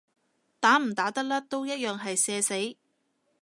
[0.59, 2.75] 打唔打得甩都一樣係社死